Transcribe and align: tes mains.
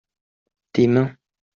tes 0.73 0.87
mains. 0.87 1.13